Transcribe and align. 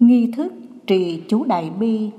Nghi 0.00 0.32
thức 0.36 0.52
trì 0.86 1.22
chú 1.28 1.44
Đại 1.44 1.70
Bi 1.70 2.10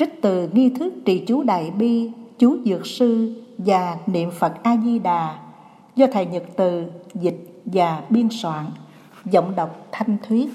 Trích 0.00 0.22
từ 0.22 0.48
nghi 0.52 0.70
thức 0.70 0.94
trì 1.04 1.24
chú 1.26 1.42
Đại 1.42 1.70
Bi, 1.70 2.10
chú 2.38 2.56
Dược 2.64 2.86
Sư 2.86 3.42
và 3.58 3.96
Niệm 4.06 4.30
Phật 4.30 4.52
A-di-đà 4.62 5.38
do 5.96 6.06
Thầy 6.12 6.26
Nhật 6.26 6.42
Từ 6.56 6.84
dịch 7.14 7.62
và 7.64 8.02
biên 8.10 8.28
soạn, 8.30 8.66
giọng 9.24 9.56
đọc 9.56 9.86
thanh 9.92 10.16
thuyết. 10.28 10.48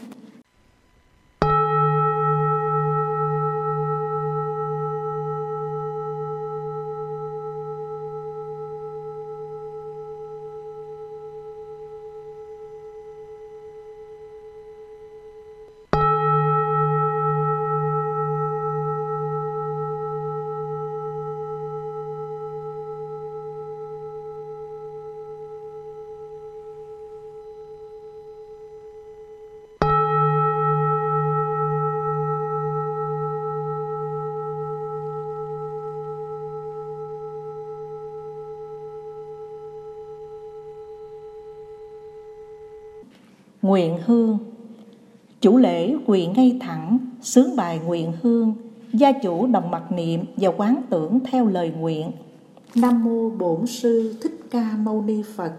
Nguyện 43.65 43.97
hương 44.05 44.37
Chủ 45.41 45.57
lễ 45.57 45.95
quỳ 46.05 46.27
ngay 46.27 46.57
thẳng, 46.61 46.97
sướng 47.21 47.55
bài 47.55 47.79
nguyện 47.85 48.13
hương, 48.21 48.53
gia 48.93 49.11
chủ 49.11 49.47
đồng 49.47 49.71
mặt 49.71 49.91
niệm 49.91 50.23
và 50.37 50.49
quán 50.57 50.81
tưởng 50.89 51.19
theo 51.31 51.45
lời 51.45 51.71
nguyện. 51.79 52.11
Nam 52.75 53.03
mô 53.03 53.29
Bổn 53.29 53.67
sư 53.67 54.15
Thích 54.21 54.39
Ca 54.51 54.77
Mâu 54.83 55.01
Ni 55.01 55.21
Phật. 55.35 55.51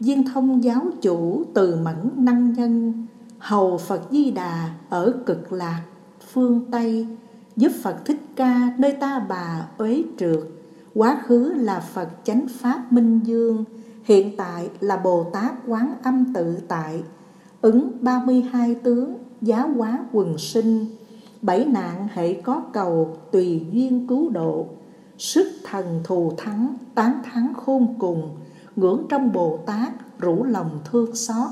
Viên 0.00 0.24
thông 0.34 0.64
giáo 0.64 0.82
chủ 1.02 1.44
từ 1.54 1.76
mẫn 1.76 2.10
năng 2.16 2.52
nhân 2.52 3.06
hầu 3.40 3.78
Phật 3.78 4.00
Di 4.10 4.30
Đà 4.30 4.70
ở 4.88 5.14
cực 5.26 5.52
lạc 5.52 5.82
phương 6.32 6.60
Tây, 6.70 7.06
giúp 7.56 7.72
Phật 7.82 7.96
Thích 8.04 8.20
Ca 8.36 8.72
nơi 8.78 8.92
ta 8.92 9.26
bà 9.28 9.68
uế 9.78 10.02
trượt. 10.18 10.40
Quá 10.94 11.22
khứ 11.26 11.52
là 11.56 11.80
Phật 11.80 12.08
chánh 12.24 12.46
pháp 12.48 12.92
minh 12.92 13.20
dương, 13.24 13.64
hiện 14.04 14.36
tại 14.36 14.70
là 14.80 14.96
Bồ 14.96 15.24
Tát 15.32 15.52
quán 15.66 15.94
âm 16.02 16.32
tự 16.34 16.58
tại, 16.68 17.02
ứng 17.60 17.92
32 18.00 18.74
tướng 18.74 19.14
giá 19.40 19.60
hóa 19.60 19.98
quần 20.12 20.38
sinh. 20.38 20.86
Bảy 21.42 21.64
nạn 21.64 22.08
hệ 22.12 22.32
có 22.34 22.62
cầu 22.72 23.16
tùy 23.32 23.66
duyên 23.72 24.06
cứu 24.06 24.30
độ, 24.30 24.66
sức 25.18 25.46
thần 25.64 26.00
thù 26.04 26.32
thắng, 26.36 26.76
tán 26.94 27.22
thắng 27.24 27.52
khôn 27.54 27.94
cùng, 27.98 28.36
ngưỡng 28.76 29.06
trong 29.08 29.32
Bồ 29.32 29.58
Tát 29.66 29.92
rủ 30.18 30.44
lòng 30.44 30.78
thương 30.84 31.16
xót. 31.16 31.50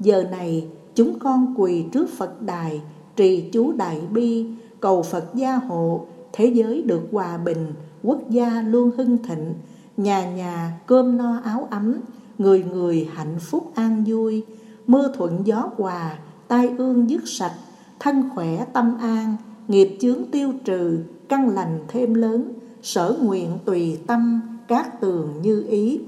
Giờ 0.00 0.24
này 0.30 0.68
chúng 0.98 1.18
con 1.18 1.54
quỳ 1.56 1.84
trước 1.92 2.08
Phật 2.16 2.42
đài, 2.42 2.82
trì 3.16 3.50
chú 3.52 3.72
đại 3.72 4.00
bi, 4.10 4.46
cầu 4.80 5.02
Phật 5.02 5.24
gia 5.34 5.56
hộ, 5.56 6.06
thế 6.32 6.46
giới 6.46 6.82
được 6.82 7.02
hòa 7.12 7.38
bình, 7.38 7.72
quốc 8.02 8.30
gia 8.30 8.62
luôn 8.62 8.90
hưng 8.96 9.18
thịnh, 9.22 9.54
nhà 9.96 10.30
nhà 10.30 10.80
cơm 10.86 11.16
no 11.16 11.40
áo 11.44 11.68
ấm, 11.70 11.94
người 12.38 12.64
người 12.72 13.08
hạnh 13.14 13.38
phúc 13.40 13.72
an 13.74 14.04
vui, 14.06 14.44
mưa 14.86 15.12
thuận 15.16 15.46
gió 15.46 15.70
hòa, 15.76 16.18
tai 16.48 16.68
ương 16.78 17.10
dứt 17.10 17.28
sạch, 17.28 17.54
thân 17.98 18.30
khỏe 18.34 18.64
tâm 18.72 18.96
an, 19.00 19.36
nghiệp 19.68 19.96
chướng 20.00 20.24
tiêu 20.32 20.52
trừ, 20.64 20.98
căn 21.28 21.48
lành 21.48 21.78
thêm 21.88 22.14
lớn, 22.14 22.52
sở 22.82 23.16
nguyện 23.22 23.58
tùy 23.64 23.98
tâm, 24.06 24.40
các 24.68 25.00
tường 25.00 25.28
như 25.42 25.64
ý. 25.68 26.00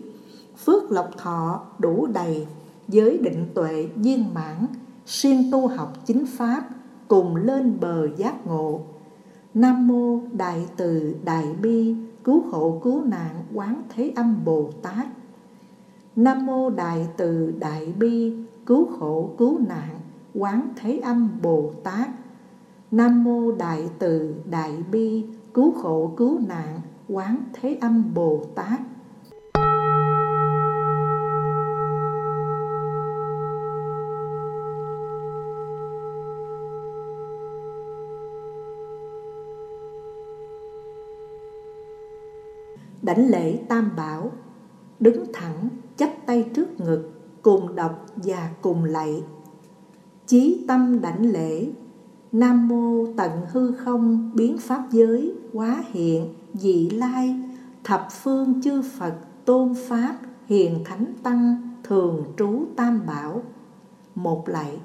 Phước 0.64 0.90
lộc 0.90 1.18
thọ 1.18 1.60
đủ 1.78 2.06
đầy, 2.06 2.46
giới 2.88 3.18
định 3.18 3.46
tuệ 3.54 3.88
viên 3.96 4.34
mãn, 4.34 4.66
siêng 5.10 5.50
tu 5.50 5.66
học 5.66 5.92
chính 6.06 6.26
pháp, 6.26 6.68
cùng 7.08 7.36
lên 7.36 7.80
bờ 7.80 8.16
giác 8.16 8.46
ngộ. 8.46 8.80
Nam 9.54 9.86
mô 9.86 10.20
Đại 10.32 10.66
Từ 10.76 11.14
Đại 11.24 11.46
Bi 11.62 11.96
Cứu 12.24 12.42
hộ 12.50 12.80
cứu 12.82 13.04
nạn 13.04 13.44
Quán 13.54 13.82
Thế 13.88 14.12
Âm 14.16 14.44
Bồ 14.44 14.70
Tát. 14.82 15.06
Nam 16.16 16.46
mô 16.46 16.70
Đại 16.70 17.08
Từ 17.16 17.54
Đại 17.58 17.92
Bi 17.98 18.36
Cứu 18.66 18.88
khổ 18.98 19.30
cứu 19.38 19.58
nạn 19.68 20.00
Quán 20.34 20.68
Thế 20.76 20.98
Âm 20.98 21.28
Bồ 21.42 21.70
Tát. 21.84 22.08
Nam 22.90 23.24
mô 23.24 23.52
Đại 23.52 23.88
Từ 23.98 24.34
Đại 24.50 24.82
Bi 24.90 25.24
Cứu 25.54 25.72
khổ 25.82 26.12
cứu 26.16 26.38
nạn 26.48 26.80
Quán 27.08 27.36
Thế 27.52 27.78
Âm 27.80 28.14
Bồ 28.14 28.40
Tát. 28.54 28.80
Đảnh 43.10 43.30
lễ 43.30 43.56
tam 43.68 43.90
bảo, 43.96 44.32
đứng 45.00 45.24
thẳng, 45.32 45.68
chắp 45.96 46.10
tay 46.26 46.50
trước 46.54 46.80
ngực, 46.80 47.10
cùng 47.42 47.76
đọc 47.76 48.06
và 48.16 48.50
cùng 48.62 48.84
lạy. 48.84 49.22
Chí 50.26 50.64
tâm 50.68 51.00
đảnh 51.00 51.30
lễ, 51.30 51.68
nam 52.32 52.68
mô 52.68 53.06
tận 53.16 53.30
hư 53.52 53.72
không 53.72 54.30
biến 54.34 54.58
pháp 54.58 54.82
giới, 54.90 55.34
quá 55.52 55.82
hiện, 55.92 56.34
dị 56.54 56.90
lai, 56.90 57.42
thập 57.84 58.08
phương 58.10 58.62
chư 58.62 58.82
phật, 58.82 59.14
tôn 59.44 59.74
pháp, 59.88 60.16
hiền 60.46 60.84
thánh 60.84 61.14
tăng, 61.22 61.70
thường 61.84 62.24
trú 62.36 62.64
tam 62.76 63.06
bảo. 63.06 63.42
Một 64.14 64.48
lạy. 64.48 64.78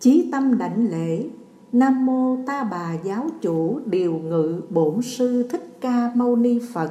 Chí 0.00 0.28
tâm 0.32 0.58
đảnh 0.58 0.90
lễ, 0.90 1.28
nam 1.72 2.06
mô 2.06 2.36
ta 2.46 2.64
bà 2.64 2.92
giáo 3.04 3.26
chủ 3.40 3.80
điều 3.86 4.12
ngự 4.12 4.60
bổn 4.70 5.02
sư 5.02 5.48
thích 5.50 5.78
ca 5.80 6.12
mâu 6.14 6.36
ni 6.36 6.58
phật, 6.72 6.90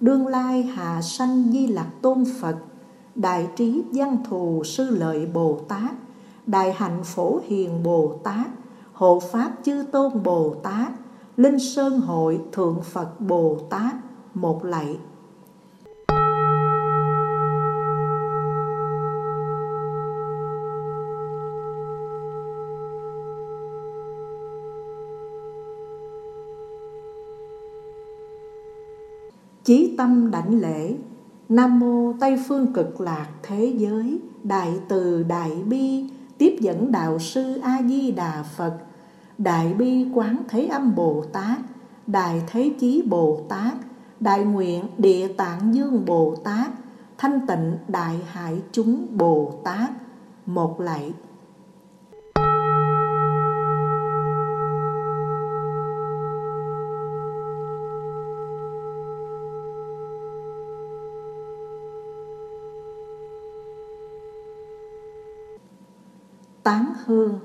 đương 0.00 0.26
lai 0.26 0.62
hạ 0.62 1.02
sanh 1.02 1.50
di 1.52 1.66
lạc 1.66 1.90
tôn 2.02 2.24
phật, 2.40 2.56
đại 3.14 3.48
trí 3.56 3.82
văn 3.92 4.16
thù 4.28 4.62
sư 4.64 4.90
lợi 4.90 5.26
bồ 5.26 5.58
tát, 5.68 5.90
đại 6.46 6.72
hạnh 6.72 7.00
phổ 7.04 7.40
hiền 7.46 7.82
bồ 7.82 8.14
tát, 8.24 8.46
hộ 8.92 9.20
pháp 9.32 9.52
chư 9.64 9.84
tôn 9.92 10.22
bồ 10.22 10.54
tát, 10.62 10.92
linh 11.36 11.58
sơn 11.58 12.00
hội 12.00 12.40
thượng 12.52 12.80
phật 12.82 13.20
bồ 13.20 13.56
tát, 13.70 13.94
một 14.34 14.64
lạy 14.64 14.98
chí 29.70 29.94
tâm 29.98 30.30
đảnh 30.30 30.60
lễ. 30.60 30.94
Nam 31.48 31.80
mô 31.80 32.12
tây 32.20 32.38
phương 32.48 32.72
cực 32.72 33.00
lạc 33.00 33.26
thế 33.42 33.74
giới, 33.76 34.18
đại 34.42 34.72
từ 34.88 35.22
đại 35.22 35.50
bi, 35.66 36.04
tiếp 36.38 36.56
dẫn 36.60 36.92
đạo 36.92 37.18
sư 37.18 37.58
a 37.62 37.82
di 37.88 38.10
đà 38.10 38.42
phật, 38.56 38.78
đại 39.38 39.74
bi 39.74 40.06
quán 40.14 40.36
thế 40.48 40.66
âm 40.66 40.94
bồ 40.94 41.24
tát, 41.32 41.58
đại 42.06 42.42
thế 42.46 42.72
chí 42.80 43.02
bồ 43.02 43.40
tát, 43.48 43.74
đại 44.20 44.44
nguyện 44.44 44.84
địa 44.98 45.28
tạng 45.28 45.74
dương 45.74 46.04
bồ 46.04 46.36
tát, 46.44 46.70
thanh 47.18 47.46
tịnh 47.46 47.78
đại 47.88 48.16
hải 48.26 48.60
chúng 48.72 49.06
bồ 49.10 49.52
tát. 49.64 49.90
Một 50.46 50.80
lạy. 50.80 51.12
Tán 66.70 66.92
hương. 67.04 67.38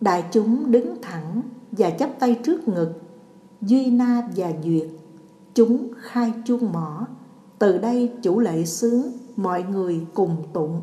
Đại 0.00 0.24
chúng 0.32 0.70
đứng 0.70 1.02
thẳng 1.02 1.42
và 1.72 1.90
chắp 1.90 2.10
tay 2.18 2.40
trước 2.44 2.68
ngực, 2.68 2.92
duy 3.62 3.90
na 3.90 4.28
và 4.36 4.52
duyệt, 4.64 4.88
chúng 5.54 5.88
khai 5.98 6.32
chuông 6.44 6.72
mỏ. 6.72 7.06
Từ 7.58 7.78
đây 7.78 8.12
chủ 8.22 8.40
lệ 8.40 8.64
sướng, 8.64 9.12
mọi 9.36 9.62
người 9.62 10.06
cùng 10.14 10.36
tụng. 10.52 10.82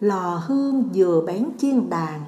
Lò 0.00 0.42
hương 0.46 0.90
vừa 0.94 1.20
bén 1.26 1.48
chiên 1.58 1.90
đàn, 1.90 2.20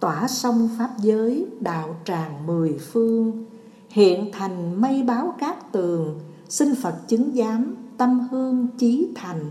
tỏa 0.00 0.28
sông 0.28 0.68
pháp 0.78 0.90
giới, 0.98 1.46
đạo 1.60 1.96
tràng 2.04 2.46
mười 2.46 2.78
phương. 2.78 3.44
Hiện 3.88 4.30
thành 4.32 4.80
mây 4.80 5.02
báo 5.02 5.34
cát 5.38 5.72
tường, 5.72 6.20
xin 6.48 6.74
phật 6.82 6.94
chứng 7.08 7.32
giám 7.34 7.74
tâm 7.96 8.28
hương 8.30 8.68
chí 8.78 9.08
thành 9.14 9.50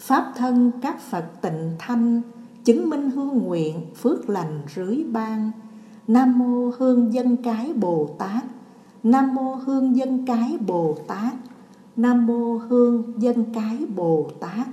pháp 0.00 0.32
thân 0.36 0.70
các 0.82 1.00
phật 1.00 1.24
tịnh 1.40 1.74
thanh, 1.78 2.22
chứng 2.64 2.90
minh 2.90 3.10
hương 3.10 3.38
nguyện, 3.38 3.86
phước 3.94 4.30
lành 4.30 4.62
rưới 4.74 5.04
ban. 5.12 5.50
Nam 6.08 6.38
mô 6.38 6.72
hương 6.78 7.12
dân 7.12 7.36
cái 7.36 7.72
bồ 7.72 8.08
tát. 8.18 8.44
Nam 9.02 9.34
mô 9.34 9.54
hương 9.54 9.96
dân 9.96 10.26
cái 10.26 10.58
bồ 10.66 10.96
tát. 11.06 11.32
Nam 11.96 12.26
mô 12.26 12.56
hương 12.56 13.22
dân 13.22 13.44
cái 13.54 13.86
bồ 13.96 14.30
tát. 14.40 14.68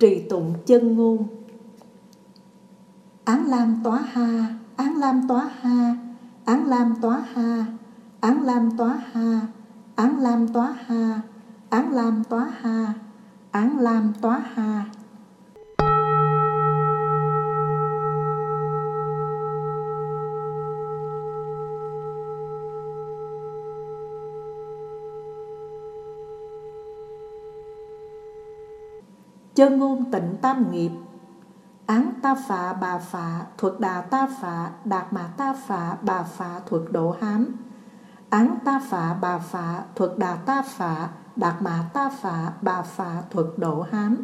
Trì 0.00 0.26
tụng 0.28 0.54
chân 0.66 0.96
ngôn. 0.96 1.26
Án 3.24 3.46
lam 3.46 3.80
tóa 3.84 3.98
ha, 3.98 4.54
án 4.76 4.96
lam 4.96 5.28
tóa 5.28 5.50
ha, 5.60 5.96
án 6.44 6.66
lam 6.66 6.94
tóa 7.02 7.24
ha, 7.34 7.66
án 8.20 8.42
lam 8.42 8.70
tóa 8.76 9.00
ha, 9.12 9.40
án 9.96 10.18
lam 10.18 10.48
tóa 10.48 10.72
ha, 10.86 11.20
án 11.70 11.92
lam 11.92 12.24
tóa 12.24 12.50
ha, 12.60 12.94
án 13.50 13.78
lam 13.78 14.12
tóa 14.20 14.42
ha. 14.54 14.84
Chân 29.60 29.78
ngôn 29.78 30.10
tịnh 30.10 30.36
tam 30.42 30.70
nghiệp. 30.70 30.90
Án 31.86 32.12
ta 32.22 32.34
phạ 32.48 32.72
bà 32.72 32.98
phạ 32.98 33.40
thuật 33.58 33.80
đà 33.80 34.00
ta 34.00 34.28
phạ 34.40 34.70
đạt 34.84 35.12
mà 35.12 35.26
ta 35.36 35.54
phạ 35.66 35.96
bà 36.02 36.22
phạ 36.22 36.60
thuật 36.66 36.82
độ 36.90 37.16
hám. 37.20 37.56
Án 38.30 38.58
ta 38.64 38.80
phạ 38.90 39.14
bà 39.20 39.38
phạ 39.38 39.82
thuật 39.96 40.18
đà 40.18 40.34
ta 40.34 40.62
phạ 40.62 41.08
đạt 41.36 41.54
mà 41.62 41.84
ta 41.92 42.10
phạ 42.10 42.52
bà 42.62 42.82
phạ 42.82 43.22
thuật 43.30 43.46
độ 43.56 43.86
hám. 43.92 44.16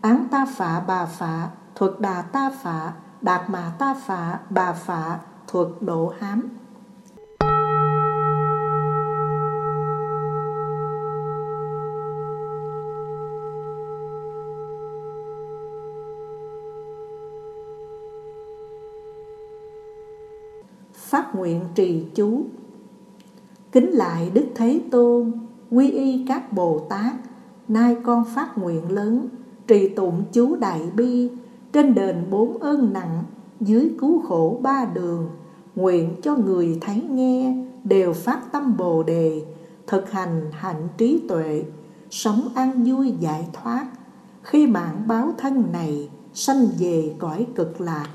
Án 0.00 0.28
ta 0.30 0.46
phạ 0.56 0.80
bà 0.86 1.04
phạ 1.06 1.48
thuật 1.74 1.92
đà 2.00 2.22
ta 2.22 2.50
phạ 2.62 2.92
đạt 3.20 3.50
mà 3.50 3.72
ta 3.78 3.94
phạ 3.94 4.38
bà 4.50 4.72
phạ 4.72 5.18
thuật 5.46 5.68
độ 5.80 6.14
hám. 6.18 6.48
Phát 21.16 21.34
nguyện 21.34 21.60
trì 21.74 22.04
chú. 22.14 22.42
Kính 23.72 23.90
lại 23.90 24.30
đức 24.34 24.46
thế 24.54 24.80
tôn, 24.90 25.32
quy 25.70 25.90
y 25.90 26.24
các 26.28 26.52
bồ 26.52 26.78
tát, 26.78 27.12
nay 27.68 27.96
con 28.02 28.24
phát 28.34 28.58
nguyện 28.58 28.92
lớn, 28.92 29.28
trì 29.66 29.88
tụng 29.88 30.22
chú 30.32 30.56
đại 30.56 30.80
bi, 30.96 31.30
trên 31.72 31.94
đền 31.94 32.24
bốn 32.30 32.58
ơn 32.58 32.92
nặng, 32.92 33.24
dưới 33.60 33.90
cứu 34.00 34.22
khổ 34.22 34.58
ba 34.62 34.84
đường, 34.94 35.28
nguyện 35.76 36.14
cho 36.22 36.36
người 36.36 36.78
thấy 36.80 37.02
nghe, 37.10 37.64
đều 37.84 38.12
phát 38.12 38.52
tâm 38.52 38.76
bồ 38.76 39.02
đề, 39.02 39.42
thực 39.86 40.10
hành 40.10 40.50
hạnh 40.52 40.88
trí 40.98 41.20
tuệ, 41.28 41.64
sống 42.10 42.48
an 42.54 42.84
vui 42.84 43.14
giải 43.20 43.48
thoát. 43.52 43.86
Khi 44.42 44.66
mạng 44.66 45.02
báo 45.06 45.32
thân 45.38 45.64
này, 45.72 46.08
sanh 46.34 46.66
về 46.78 47.14
cõi 47.18 47.46
cực 47.54 47.80
lạc 47.80 48.08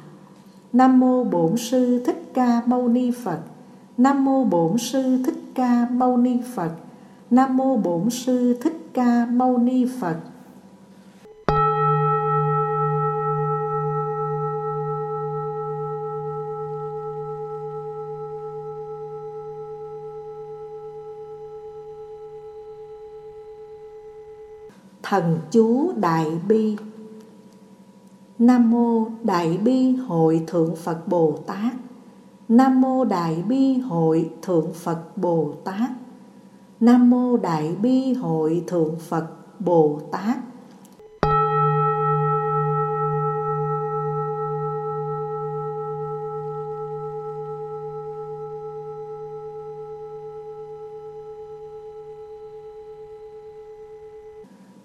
Nam 0.73 0.99
mô 0.99 1.23
Bổn 1.23 1.57
sư 1.57 2.03
Thích 2.05 2.31
Ca 2.33 2.61
Mâu 2.65 2.87
Ni 2.87 3.11
Phật. 3.11 3.39
Nam 3.97 4.25
mô 4.25 4.43
Bổn 4.43 4.77
sư 4.77 5.23
Thích 5.25 5.43
Ca 5.55 5.87
Mâu 5.91 6.17
Ni 6.17 6.37
Phật. 6.55 6.71
Nam 7.29 7.57
mô 7.57 7.77
Bổn 7.77 8.09
sư 8.09 8.57
Thích 8.61 8.89
Ca 8.93 9.25
Mâu 9.25 9.57
Ni 9.57 9.85
Phật. 9.99 10.15
Thần 25.03 25.39
chú 25.51 25.91
Đại 25.95 26.27
Bi 26.47 26.77
Nam 28.41 28.71
mô 28.71 29.07
Đại 29.23 29.57
bi 29.57 29.95
hội 29.95 30.43
thượng 30.47 30.75
Phật 30.75 31.07
Bồ 31.07 31.37
Tát. 31.47 31.73
Nam 32.47 32.81
mô 32.81 33.05
Đại 33.05 33.43
bi 33.47 33.77
hội 33.77 34.29
thượng 34.41 34.73
Phật 34.73 35.17
Bồ 35.17 35.53
Tát. 35.63 35.89
Nam 36.79 37.09
mô 37.09 37.37
Đại 37.37 37.75
bi 37.81 38.13
hội 38.13 38.63
thượng 38.67 38.95
Phật 38.99 39.27
Bồ 39.59 39.99
Tát. 40.11 40.37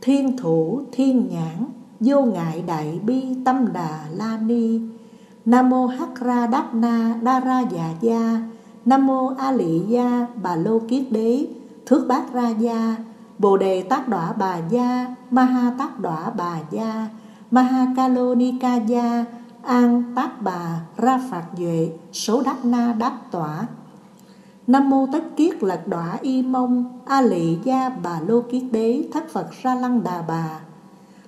Thiên 0.00 0.36
thủ, 0.36 0.82
thiên 0.92 1.28
nhãn 1.28 1.75
vô 2.00 2.22
ngại 2.22 2.64
đại 2.66 3.00
bi 3.06 3.22
tâm 3.44 3.72
đà 3.72 4.00
la 4.10 4.38
ni. 4.38 4.80
Nam 5.44 5.70
mô 5.70 5.86
hắc 5.86 6.20
ra 6.20 6.46
đắc 6.46 6.74
na 6.74 7.14
đa 7.22 7.40
ra 7.40 7.60
dạ 7.60 7.90
gia. 8.00 8.40
Nam 8.84 9.06
mô 9.06 9.32
a 9.38 9.52
lị 9.52 9.80
gia 9.80 10.26
bà 10.42 10.56
lô 10.56 10.78
kiết 10.78 11.12
đế. 11.12 11.46
Thước 11.86 12.06
bát 12.08 12.32
ra 12.32 12.48
gia. 12.48 12.96
Bồ 13.38 13.56
đề 13.56 13.82
tác 13.82 14.08
đọa 14.08 14.32
bà 14.32 14.58
gia. 14.70 15.14
Ma 15.30 15.44
ha 15.44 15.72
tác 15.78 16.00
đọa 16.00 16.30
bà 16.30 16.58
gia. 16.70 17.08
Ma 17.50 17.62
ha 17.62 17.86
ca 17.96 18.08
lô 18.08 18.34
ni 18.34 18.54
ca 18.60 18.76
gia. 18.76 19.24
An 19.62 20.12
tác 20.16 20.42
bà 20.42 20.80
ra 20.96 21.20
phạt 21.30 21.44
duệ. 21.58 21.90
Số 22.12 22.42
đắc 22.42 22.64
na 22.64 22.92
đắc 22.98 23.12
tỏa. 23.30 23.66
Nam 24.66 24.90
mô 24.90 25.06
tất 25.12 25.36
kiết 25.36 25.62
lật 25.62 25.88
đọa 25.88 26.18
y 26.22 26.42
mông. 26.42 27.00
A 27.06 27.20
lị 27.20 27.58
gia 27.64 27.88
bà 27.88 28.20
lô 28.26 28.40
kiết 28.40 28.62
đế. 28.70 29.08
Thất 29.12 29.28
Phật 29.32 29.46
ra 29.62 29.74
lăng 29.74 30.04
đà 30.04 30.22
bà. 30.28 30.60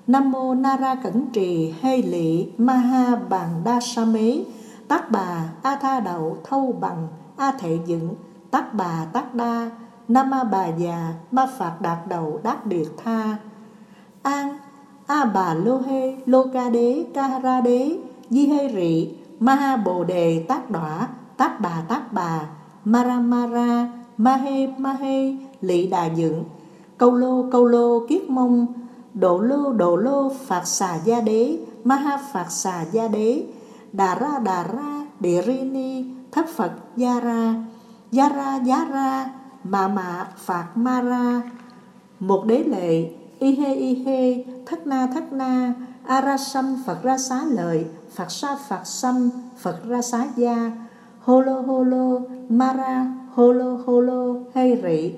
Nam 0.08 0.32
mô 0.32 0.54
Nara 0.54 0.94
Cẩn 0.94 1.26
Trì 1.32 1.74
Hê 1.80 2.02
Lị 2.02 2.46
Ma 2.58 2.72
Ha 2.72 3.16
Bàn 3.16 3.48
Đa 3.64 3.80
Sa 3.80 4.04
Mế. 4.04 4.40
Tác 4.88 5.10
Bà 5.10 5.50
A 5.62 5.76
Tha 5.76 6.00
Đậu 6.00 6.36
Thâu 6.44 6.76
Bằng 6.80 7.08
A 7.36 7.52
Thệ 7.52 7.78
Dựng. 7.86 8.14
Tác 8.50 8.74
Bà 8.74 9.06
Tác 9.12 9.34
Đa 9.34 9.70
Nam 10.08 10.30
Ma 10.30 10.44
Bà 10.44 10.66
Già 10.66 11.14
Ma 11.30 11.46
Phạt 11.58 11.80
Đạt 11.80 11.98
Đầu 12.08 12.40
Đát 12.42 12.66
Điệt 12.66 12.86
Tha. 13.04 13.36
An 14.22 14.58
A 15.06 15.24
Bà 15.24 15.54
Lô 15.54 15.78
Hê 15.78 16.16
Lô 16.26 16.46
Ca 16.52 16.70
Đế 16.70 17.04
Ca 17.14 17.38
Ra 17.38 17.60
Đế 17.60 17.98
Di 18.30 18.46
Hê 18.46 18.68
Rị 18.74 19.08
Ma 19.40 19.54
Ha 19.54 19.76
Bồ 19.76 20.04
Đề 20.04 20.44
Tác 20.48 20.70
Đọa 20.70 21.08
Tác 21.36 21.60
Bà 21.60 21.82
Tác 21.88 22.12
Bà 22.12 22.48
Maramara 22.84 23.88
Ma 24.18 24.36
Hê 24.36 24.66
Ma 24.66 24.92
Hê 24.92 25.36
Lị 25.60 25.86
Đà 25.86 26.06
Dựng. 26.06 26.44
Câu 26.98 27.14
Lô 27.14 27.44
Câu 27.52 27.64
Lô 27.64 28.06
Kiết 28.08 28.30
Mông 28.30 28.66
Đổ 29.14 29.40
lô 29.40 29.72
đổ 29.72 29.96
lô 29.96 30.32
phạt 30.46 30.66
xà 30.66 30.98
gia 31.04 31.20
đế 31.20 31.58
Ma 31.84 31.96
ha 31.96 32.18
phạt 32.32 32.50
xà 32.50 32.84
gia 32.92 33.08
đế. 33.08 33.46
Đà 33.92 34.14
ra 34.14 34.38
đà 34.44 34.64
ra, 34.64 35.06
địa 35.20 35.42
ri 35.46 35.60
ni, 35.60 36.04
Thất 36.32 36.48
Phật 36.48 36.72
gia 36.96 37.20
ra. 37.20 37.54
Gia 38.10 38.28
ra 38.28 38.56
gia 38.64 38.84
ra, 38.84 39.30
Mà 39.64 39.88
mạ 39.88 40.26
phạt 40.36 40.66
ma 40.74 41.00
ra. 41.00 41.42
Một 42.20 42.44
đế 42.46 42.64
lệ, 42.64 43.10
Y 43.38 43.54
hê 43.56 43.74
y 43.74 44.04
hê, 44.04 44.44
Thất 44.66 44.86
na 44.86 45.06
thất 45.14 45.32
na. 45.32 45.74
A 46.08 46.20
ra 46.20 46.36
Phật 46.86 47.02
ra 47.02 47.18
xá 47.18 47.44
lợi 47.50 47.86
Phật 48.14 48.30
sa 48.30 48.56
Phật 48.68 48.80
xâm 48.84 49.30
Phật 49.58 49.84
ra 49.88 50.02
xá 50.02 50.26
gia. 50.36 50.72
Holo 51.20 51.60
holo 51.60 52.20
Mara 52.48 53.06
holo 53.34 53.76
Ma 53.76 53.82
ra 53.86 54.34
hay 54.54 54.80
rị. 54.82 55.12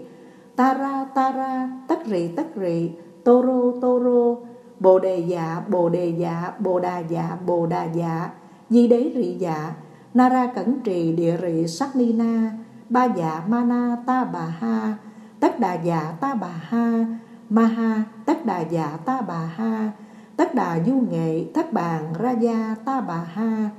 Tara 0.57 1.05
tara 1.15 1.69
tất 1.89 1.99
rị 2.07 2.29
tất 2.37 2.47
rị. 2.57 2.91
Toro 3.31 3.79
toro, 3.81 4.37
bồ 4.81 4.99
đề 4.99 5.19
dạ 5.19 5.63
bồ 5.69 5.89
đề 5.89 6.15
dạ 6.19 6.53
bồ 6.59 6.81
đà 6.81 6.99
dạ 6.99 7.37
bồ 7.47 7.67
đà 7.67 7.85
dạ 7.85 8.31
di 8.71 8.89
đế 8.89 9.13
rị 9.15 9.37
dạ 9.39 9.73
Nara 10.15 10.47
cẩn 10.47 10.81
trì 10.81 11.13
địa 11.13 11.37
rị 11.43 11.67
sắc 11.67 11.97
ni 11.97 12.13
na 12.13 12.53
Ba 12.89 13.05
dạ 13.05 13.43
mana 13.49 13.97
ta 14.07 14.25
bà 14.25 14.41
ha 14.61 14.95
Tất 15.41 15.61
đà 15.61 15.75
dạ 15.75 16.13
ta 16.21 16.35
bà 16.35 16.49
ha 16.49 17.07
Ma 17.49 17.67
ha 17.67 18.03
tất 18.25 18.47
đà 18.47 18.61
dạ 18.61 18.99
ta 19.05 19.21
bà 19.21 19.51
ha 19.57 19.91
Tất 20.37 20.55
đà 20.55 20.79
du 20.87 20.95
nghệ 21.11 21.45
thất 21.55 21.73
bàn 21.73 22.13
ra 22.19 22.31
gia 22.31 22.77
ta 22.85 23.01
bà 23.01 23.25
ha 23.35 23.71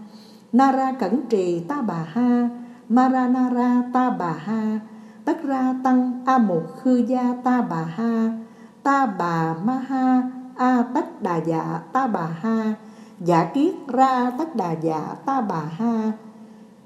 Nara 0.51 0.91
cẩn 0.91 1.21
trì 1.29 1.59
ta 1.59 1.81
bà 1.81 2.05
ha 2.13 2.49
Mara 2.89 3.27
nara 3.27 3.81
ta 3.93 4.09
bà 4.09 4.33
ha 4.33 4.79
Tất 5.25 5.43
ra 5.43 5.75
tăng 5.83 6.21
a 6.25 6.37
một 6.37 6.63
khư 6.81 7.03
gia 7.07 7.35
ta 7.43 7.61
bà 7.69 7.83
ha 7.83 8.37
Ta 8.83 9.05
bà 9.05 9.53
ma 9.65 9.77
ha, 9.89 10.23
a 10.55 10.83
tất 10.93 11.21
đà 11.21 11.37
dạ 11.37 11.79
ta 11.93 12.07
bà 12.07 12.25
ha. 12.41 12.75
Dạ 13.19 13.51
kiết 13.53 13.73
ra 13.87 14.31
tất 14.37 14.55
đà 14.55 14.71
dạ 14.71 15.15
ta 15.25 15.41
bà 15.41 15.59
ha. 15.77 16.11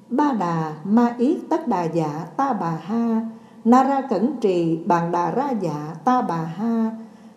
Ba 0.09 0.33
đà 0.39 0.73
ma 0.83 1.13
yết 1.17 1.37
tất 1.49 1.67
đà 1.67 1.83
dạ 1.83 2.25
ta 2.37 2.53
bà 2.53 2.69
ha. 2.69 3.21
Na 3.65 3.83
ra 3.83 4.01
cẩn 4.01 4.39
trì, 4.41 4.79
bàn 4.85 5.11
đà 5.11 5.31
ra 5.31 5.49
dạ 5.49 5.95
ta 6.05 6.21
bà 6.21 6.43
ha. 6.57 6.91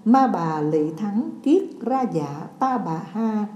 Ma 0.05 0.27
bà 0.27 0.61
lị 0.61 0.93
thắng, 0.97 1.31
kiết 1.43 1.63
ra 1.81 2.03
dạ 2.03 2.47
ta 2.59 2.79
bà 2.79 3.01
ha. 3.13 3.47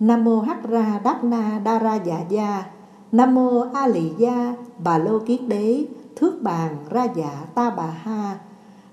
Nam 0.00 0.24
mô 0.24 0.40
hắc 0.40 0.68
ra 0.68 1.00
đắc 1.04 1.24
na 1.24 1.58
đa 1.64 1.78
ra 1.78 1.94
dạ 1.94 2.20
gia. 2.28 2.64
Nam 3.12 3.34
mô 3.34 3.64
a 3.74 3.86
lị 3.86 4.10
gia, 4.18 4.54
bà 4.78 4.98
lô 4.98 5.18
kiết 5.18 5.40
đế, 5.48 5.86
thước 6.16 6.42
bàn 6.42 6.76
ra 6.90 7.04
dạ 7.04 7.46
ta 7.54 7.70
bà 7.70 7.86
ha 7.86 8.38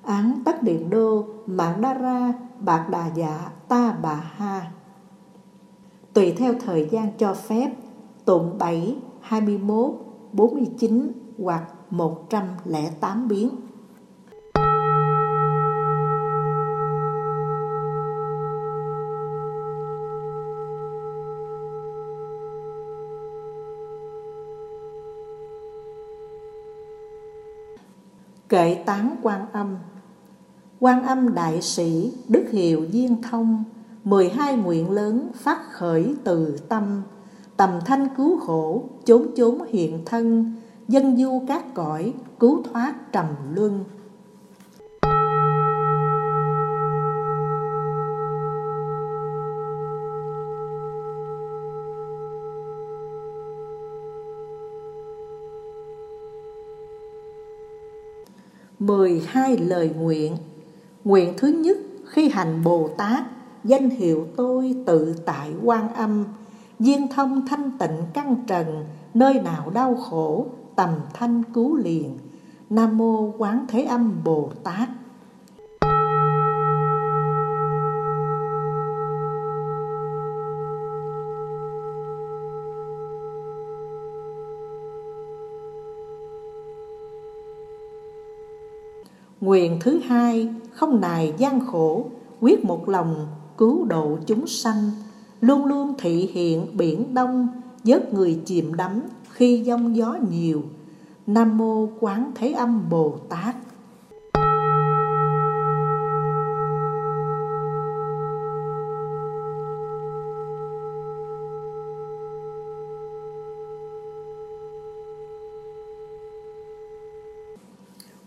án 0.04 0.42
tắc 0.46 0.64
điện 0.64 0.90
đô 0.90 1.26
mạng 1.46 1.82
đa 1.82 1.94
ra 1.94 2.34
bạc 2.60 2.88
đà 2.90 3.08
dạ 3.16 3.52
ta 3.68 3.96
bà 4.02 4.16
ha 4.16 4.72
tùy 6.14 6.34
theo 6.38 6.54
thời 6.66 6.88
gian 6.92 7.10
cho 7.18 7.34
phép 7.34 7.72
tụng 8.26 8.58
7, 8.60 8.98
21, 9.22 9.92
49 10.34 11.12
hoặc 11.44 11.64
108 11.90 13.28
biến. 13.28 13.50
Kệ 28.50 28.84
tán 28.86 29.16
quan 29.22 29.46
âm 29.52 29.78
quan 30.84 31.04
âm 31.04 31.34
đại 31.34 31.62
sĩ 31.62 32.12
Đức 32.28 32.44
Hiệu 32.52 32.86
Diên 32.92 33.22
Thông 33.22 33.64
12 34.04 34.58
nguyện 34.58 34.92
lớn 34.92 35.28
phát 35.36 35.72
khởi 35.72 36.16
từ 36.24 36.58
tâm, 36.70 37.02
Tầm 37.58 37.70
thanh 37.86 38.08
cứu 38.18 38.40
khổ, 38.40 38.84
chốn 39.06 39.28
chốn 39.36 39.62
hiện 39.70 40.06
thân, 40.06 40.54
Dân 40.88 41.18
du 41.18 41.42
các 41.48 41.74
cõi, 41.74 42.14
cứu 42.40 42.64
thoát 42.64 43.12
trầm 43.12 43.26
luân. 43.54 43.84
mười 58.80 59.24
hai 59.28 59.58
lời 59.58 59.90
nguyện 59.98 60.38
Nguyện 61.04 61.34
thứ 61.38 61.48
nhất, 61.48 61.78
khi 62.06 62.30
hành 62.30 62.64
Bồ 62.64 62.90
Tát, 62.98 63.24
Danh 63.64 63.90
hiệu 63.90 64.28
tôi 64.36 64.76
tự 64.86 65.16
tại 65.26 65.54
quan 65.64 65.94
âm 65.94 66.26
Duyên 66.80 67.08
thông 67.08 67.48
thanh 67.48 67.72
tịnh 67.80 67.98
căn 68.14 68.36
trần, 68.48 68.86
Nơi 69.14 69.34
nào 69.34 69.70
đau 69.70 69.96
khổ, 69.96 70.46
tầm 70.76 70.90
thanh 71.14 71.44
cứu 71.54 71.76
liền. 71.76 72.18
Nam 72.70 72.98
mô 72.98 73.32
Quán 73.38 73.66
Thế 73.68 73.84
Âm 73.84 74.24
Bồ 74.24 74.52
Tát. 74.64 74.90
Nguyện 89.42 89.78
thứ 89.80 90.00
hai, 90.00 90.50
không 90.72 91.02
nài 91.02 91.34
gian 91.38 91.66
khổ, 91.66 92.06
Quyết 92.42 92.66
một 92.66 92.90
lòng, 92.90 93.28
cứu 93.58 93.86
độ 93.86 94.18
chúng 94.26 94.48
sanh. 94.48 94.92
Luôn 95.42 95.66
luôn 95.66 95.94
thị 95.98 96.30
hiện 96.34 96.68
biển 96.78 97.14
đông, 97.14 97.48
Vớt 97.84 98.14
người 98.14 98.40
chìm 98.46 98.76
đắm 98.76 99.02
khi 99.30 99.62
giông 99.66 99.96
gió 99.96 100.18
nhiều. 100.32 100.62
Nam 101.28 101.58
mô 101.58 101.88
Quán 102.00 102.32
Thế 102.36 102.52
Âm 102.52 102.90
Bồ 102.90 103.16
Tát. 103.30 103.56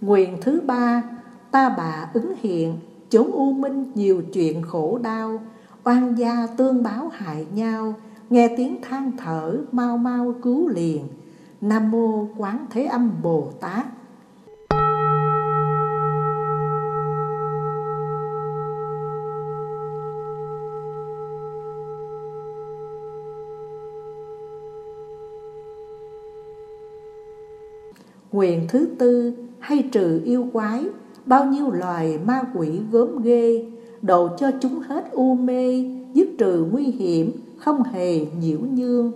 Nguyện 0.04 0.38
thứ 0.40 0.60
ba, 0.60 1.02
ta 1.50 1.68
bà 1.68 2.10
ứng 2.14 2.34
hiện, 2.40 2.78
chốn 3.10 3.30
u 3.30 3.52
minh 3.52 3.92
nhiều 3.94 4.22
chuyện 4.32 4.62
khổ 4.62 4.98
đau, 5.02 5.40
oan 5.84 6.14
gia 6.18 6.46
tương 6.56 6.82
báo 6.82 7.08
hại 7.08 7.46
nhau, 7.54 7.94
nghe 8.30 8.54
tiếng 8.56 8.80
than 8.82 9.12
thở 9.18 9.56
mau 9.72 9.98
mau 9.98 10.34
cứu 10.42 10.68
liền. 10.68 11.08
Nam 11.60 11.90
mô 11.90 12.26
Quán 12.36 12.66
Thế 12.70 12.84
Âm 12.84 13.22
Bồ 13.22 13.50
Tát. 13.60 13.86
Nguyện 28.32 28.66
thứ 28.68 28.88
tư 28.98 29.43
hay 29.64 29.88
trừ 29.92 30.20
yêu 30.24 30.46
quái, 30.52 30.84
Bao 31.26 31.44
nhiêu 31.44 31.70
loài 31.70 32.18
ma 32.18 32.42
quỷ 32.54 32.80
gớm 32.90 33.22
ghê, 33.22 33.66
Độ 34.02 34.28
cho 34.36 34.50
chúng 34.60 34.80
hết 34.80 35.12
u 35.12 35.34
mê, 35.34 35.84
Dứt 36.14 36.28
trừ 36.38 36.66
nguy 36.72 36.84
hiểm, 36.84 37.32
Không 37.58 37.82
hề 37.82 38.26
nhiễu 38.40 38.58
nhương. 38.58 39.12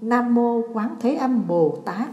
Nam 0.00 0.34
Mô 0.34 0.62
Quán 0.72 0.96
Thế 1.00 1.14
Âm 1.14 1.48
Bồ 1.48 1.78
Tát. 1.84 2.08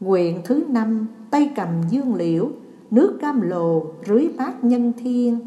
Nguyện 0.00 0.40
thứ 0.44 0.64
năm, 0.68 1.06
Tay 1.30 1.50
cầm 1.56 1.68
dương 1.90 2.14
liễu 2.14 2.50
Nước 2.90 3.18
cam 3.20 3.40
lồ 3.40 3.84
rưới 4.06 4.28
mát 4.38 4.64
nhân 4.64 4.92
thiên. 4.98 5.38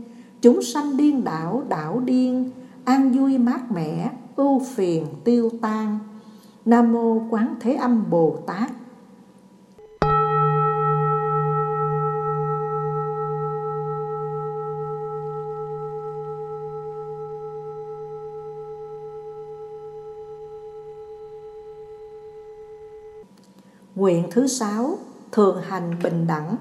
Chúng 0.42 0.62
sanh 0.62 0.98
điên 0.98 1.24
đảo 1.24 1.64
đảo 1.70 2.02
điên. 2.06 2.52
An 2.84 3.12
vui 3.12 3.38
mát 3.38 3.72
mẻ, 3.72 4.12
ưu 4.36 4.62
phiền 4.76 5.06
tiêu 5.24 5.50
tan. 5.62 6.00
Nam 6.66 6.92
mô 6.94 7.22
Quán 7.30 7.56
Thế 7.60 7.74
Âm 7.74 8.10
Bồ 8.10 8.36
Tát. 8.46 8.72
Nguyện 23.96 24.28
thứ 24.32 24.48
sáu, 24.48 24.98
Thường 25.32 25.62
hành 25.62 25.96
bình 26.04 26.28
đẳng. 26.28 26.56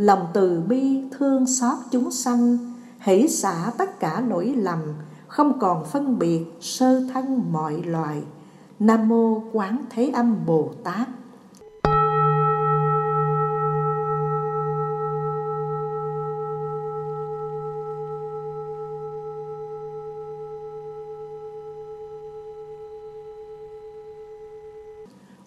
Lòng 0.00 0.26
từ 0.32 0.60
bi 0.68 1.02
thương 1.10 1.46
xót 1.46 1.78
chúng 1.90 2.10
sanh, 2.10 2.58
Hỷ 2.98 3.28
xả 3.28 3.72
tất 3.78 4.00
cả 4.00 4.24
nỗi 4.28 4.46
lầm, 4.46 4.78
Không 5.26 5.58
còn 5.60 5.84
phân 5.84 6.18
biệt 6.18 6.44
sơ 6.60 7.00
thân 7.14 7.52
mọi 7.52 7.82
loài. 7.82 8.22
Nam 8.78 9.08
Mô 9.08 9.42
Quán 9.52 9.84
Thế 9.90 10.10
Âm 10.14 10.46
Bồ 10.46 10.70
Tát. 10.84 11.08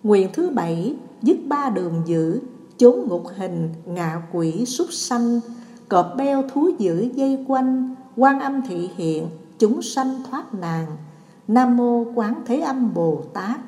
Nguyện 0.03 0.29
thứ 0.33 0.49
bảy 0.49 0.95
dứt 1.21 1.37
ba 1.47 1.69
đường 1.69 2.01
dữ 2.05 2.41
chốn 2.77 3.07
ngục 3.07 3.23
hình 3.37 3.69
ngạ 3.85 4.21
quỷ 4.31 4.65
súc 4.65 4.87
sanh, 4.91 5.39
cọp 5.89 6.13
beo 6.17 6.43
thú 6.53 6.69
dữ 6.79 7.09
dây 7.13 7.45
quanh, 7.47 7.95
quan 8.17 8.39
âm 8.39 8.61
thị 8.67 8.89
hiện, 8.95 9.29
chúng 9.59 9.81
sanh 9.81 10.21
thoát 10.29 10.53
nạn. 10.53 10.85
Nam 11.47 11.77
mô 11.77 12.05
quán 12.15 12.41
thế 12.45 12.59
âm 12.59 12.93
bồ 12.93 13.21
tát. 13.33 13.59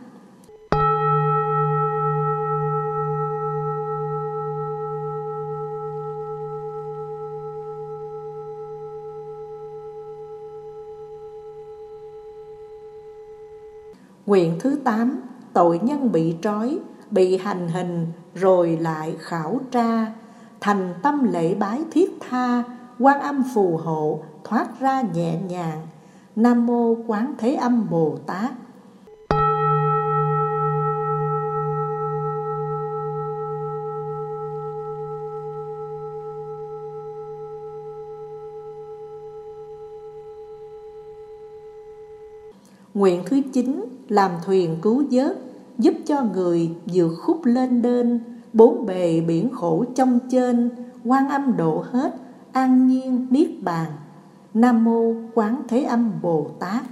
Nguyện 14.25 14.55
thứ 14.59 14.79
tám, 14.83 15.21
Tội 15.53 15.79
nhân 15.83 16.11
bị 16.11 16.35
trói. 16.41 16.79
Bị 17.11 17.37
hành 17.37 17.67
hình 17.69 18.07
Rồi 18.35 18.77
lại 18.81 19.15
khảo 19.19 19.59
tra. 19.71 20.13
Thành 20.61 20.93
tâm 21.03 21.31
lễ 21.31 21.55
bái 21.55 21.81
thiết 21.91 22.11
tha 22.19 22.63
quan 22.99 23.21
âm 23.21 23.43
phù 23.53 23.77
hộ 23.77 24.19
Thoát 24.43 24.79
ra 24.79 25.01
nhẹ 25.01 25.39
nhàng. 25.47 25.87
Nam 26.35 26.65
Mô 26.65 26.95
Quán 27.07 27.33
Thế 27.37 27.53
Âm 27.53 27.89
Bồ 27.89 28.17
Tát. 28.25 28.51
Nguyện 42.93 43.23
thứ 43.25 43.41
chín 43.53 43.85
làm 44.07 44.31
thuyền 44.45 44.77
cứu 44.81 45.03
vớt, 45.11 45.37
giúp 45.79 45.93
cho 46.05 46.23
người 46.33 46.69
vượt 46.85 47.15
khúc 47.21 47.45
lên 47.45 47.81
đên, 47.81 48.19
bốn 48.53 48.85
bề 48.85 49.21
biển 49.21 49.49
khổ 49.49 49.85
trong 49.95 50.19
trên, 50.31 50.69
quan 51.03 51.29
âm 51.29 51.57
độ 51.57 51.85
hết, 51.91 52.15
an 52.51 52.87
nhiên 52.87 53.27
niết 53.29 53.49
bàn. 53.61 53.91
Nam 54.53 54.83
mô 54.83 55.13
Quán 55.33 55.61
Thế 55.67 55.83
Âm 55.83 56.11
Bồ 56.21 56.47
Tát. 56.59 56.83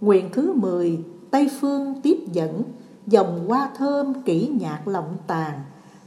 Nguyện 0.00 0.28
thứ 0.32 0.52
10 0.52 0.98
Tây 1.30 1.50
Phương 1.60 2.00
tiếp 2.02 2.16
dẫn 2.32 2.62
Dòng 3.10 3.48
hoa 3.48 3.70
thơm 3.76 4.22
kỹ 4.22 4.50
nhạc 4.60 4.88
lộng 4.88 5.16
tàn 5.26 5.60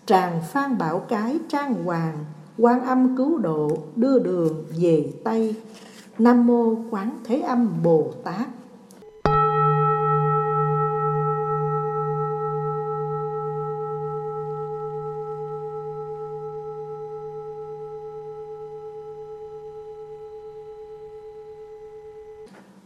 Tràng 0.06 0.42
phan 0.52 0.78
bảo 0.78 1.00
cái 1.00 1.40
trang 1.50 1.84
hoàng, 1.86 2.26
quan 2.58 2.86
âm 2.86 3.18
cứu 3.18 3.38
độ 3.38 3.78
đưa 3.96 4.20
đường 4.20 4.66
về 4.82 5.14
Tây. 5.24 5.56
Nam 6.20 6.48
Mô 6.48 6.76
Quán 6.92 7.18
Thế 7.24 7.40
Âm 7.40 7.84
Bồ 7.84 8.12
Tát. 8.24 8.48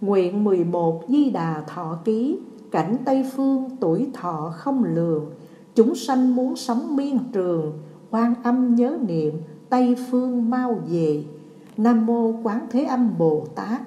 Nguyện 0.01 0.43
11 0.43 1.03
Di 1.07 1.29
Đà 1.29 1.63
Thọ 1.67 1.99
Ký. 2.05 2.39
Cảnh 2.71 2.97
Tây 3.05 3.25
Phương 3.35 3.69
tuổi 3.79 4.09
thọ 4.13 4.53
không 4.55 4.83
lường. 4.83 5.25
Chúng 5.75 5.95
sanh 5.95 6.35
muốn 6.35 6.55
sống 6.55 6.95
miên 6.95 7.19
trường, 7.33 7.79
quan 8.11 8.33
âm 8.43 8.75
nhớ 8.75 8.97
niệm, 9.07 9.33
Tây 9.69 9.95
Phương 10.11 10.49
mau 10.49 10.79
về. 10.89 11.23
Nam 11.77 12.05
Mô 12.05 12.33
Quán 12.43 12.67
Thế 12.69 12.83
Âm 12.83 13.17
Bồ 13.17 13.45
Tát. 13.55 13.81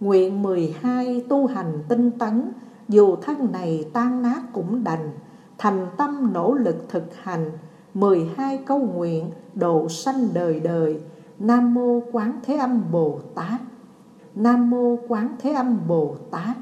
Nguyện 0.00 0.42
12 0.42 1.24
tu 1.28 1.46
hành 1.46 1.82
tinh 1.88 2.10
tấn 2.10 2.52
dù 2.88 3.16
thân 3.16 3.52
này 3.52 3.90
tan 3.92 4.22
nát 4.22 4.40
cũng 4.52 4.84
đành, 4.84 5.10
Thành 5.58 5.86
tâm 5.96 6.32
nỗ 6.32 6.54
lực 6.54 6.88
thực 6.88 7.04
hành 7.22 7.50
12 7.94 8.58
câu 8.66 8.78
nguyện 8.78 9.30
độ 9.54 9.88
sanh 9.88 10.28
đời 10.34 10.60
đời. 10.60 11.00
Nam 11.38 11.74
Mô 11.74 12.00
Quán 12.12 12.40
Thế 12.42 12.56
Âm 12.56 12.82
Bồ 12.92 13.20
Tát. 13.34 13.60
Nam 14.34 14.70
Mô 14.70 14.98
Quán 15.08 15.36
Thế 15.38 15.52
Âm 15.52 15.88
Bồ 15.88 16.16
Tát. 16.30 16.56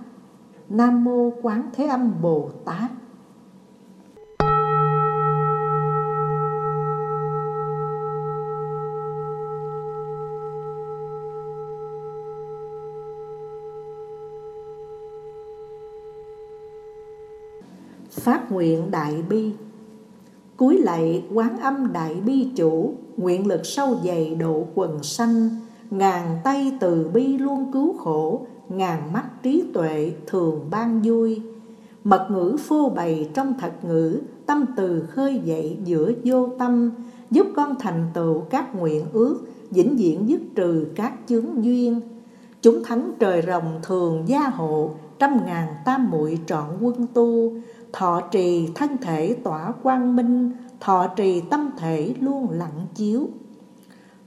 Nam 0.69 1.05
Mô 1.05 1.31
Quán 1.43 1.71
Thế 1.73 1.87
Âm 1.87 2.13
Bồ 2.23 2.51
Tát. 2.65 2.91
Phát 18.27 18.53
nguyện 18.53 18.91
Đại 18.91 19.23
Bi. 19.29 19.53
Cúi 20.57 20.79
lạy 20.79 21.25
quán 21.35 21.59
âm 21.59 21.93
Đại 21.93 22.15
Bi 22.15 22.49
Chủ, 22.57 22.95
Nguyện 23.17 23.47
lực 23.47 23.67
sâu 23.67 23.97
dày 24.05 24.35
độ 24.35 24.67
quần 24.75 25.03
sanh, 25.03 25.49
Ngàn 25.91 26.39
tay 26.45 26.73
từ 26.81 27.09
bi 27.15 27.39
luôn 27.39 27.73
cứu 27.73 27.97
khổ, 27.99 28.47
Ngàn 28.69 29.13
mắt 29.13 29.25
trí 29.43 29.65
tuệ 29.75 30.13
thường 30.27 30.67
ban 30.71 31.03
vui. 31.05 31.43
Mật 32.05 32.29
ngữ 32.31 32.57
phô 32.69 32.89
bày 32.89 33.29
trong 33.35 33.55
thật 33.61 33.73
ngữ, 33.85 34.21
Tâm 34.47 34.65
từ 34.77 35.03
khơi 35.03 35.41
dậy 35.45 35.79
giữa 35.85 36.13
vô 36.25 36.49
tâm, 36.59 36.91
Giúp 37.31 37.47
con 37.57 37.75
thành 37.79 38.07
tựu 38.15 38.41
các 38.41 38.75
nguyện 38.75 39.05
ước, 39.13 39.41
Vĩnh 39.71 39.97
viễn 39.97 40.29
dứt 40.29 40.41
trừ 40.55 40.87
các 40.95 41.13
chướng 41.29 41.65
duyên. 41.65 42.01
Chúng 42.63 42.85
thánh 42.85 43.13
trời 43.19 43.43
rồng 43.47 43.81
thường 43.83 44.23
gia 44.27 44.49
hộ, 44.49 44.91
Trăm 45.19 45.47
ngàn 45.47 45.75
tam 45.85 46.11
muội 46.11 46.39
trọn 46.47 46.67
quân 46.81 47.07
tu 47.15 47.53
Thọ 47.99 48.21
trì 48.21 48.69
thân 48.75 48.97
thể 49.01 49.37
tỏa 49.45 49.73
quang 49.83 50.17
minh, 50.17 50.53
Thọ 50.81 51.07
trì 51.07 51.41
tâm 51.41 51.71
thể 51.79 52.15
luôn 52.21 52.51
lặng 52.51 52.87
chiếu. 52.95 53.29